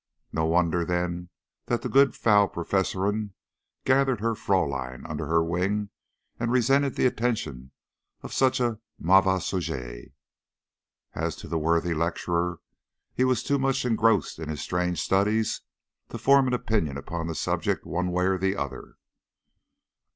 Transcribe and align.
No 0.33 0.45
wonder, 0.45 0.83
then, 0.83 1.29
that 1.67 1.83
the 1.83 1.87
good 1.87 2.15
Frau 2.15 2.47
Professorin 2.47 3.33
gathered 3.85 4.19
her 4.19 4.33
Fräulein 4.33 5.07
under 5.07 5.27
her 5.27 5.43
wing, 5.43 5.91
and 6.39 6.51
resented 6.51 6.95
the 6.95 7.05
attentions 7.05 7.69
of 8.23 8.33
such 8.33 8.59
a 8.59 8.79
mauvais 8.97 9.41
sujet. 9.43 10.07
As 11.13 11.35
to 11.35 11.47
the 11.47 11.59
worthy 11.59 11.93
lecturer, 11.93 12.61
he 13.13 13.23
was 13.23 13.43
too 13.43 13.59
much 13.59 13.85
engrossed 13.85 14.39
by 14.39 14.45
his 14.45 14.59
strange 14.61 14.99
studies 14.99 15.61
to 16.09 16.17
form 16.17 16.47
an 16.47 16.55
opinion 16.55 16.97
upon 16.97 17.27
the 17.27 17.35
subject 17.35 17.85
one 17.85 18.09
way 18.11 18.25
or 18.25 18.39
the 18.39 18.55
other. 18.55 18.95